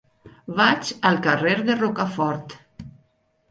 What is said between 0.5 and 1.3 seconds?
Vaig al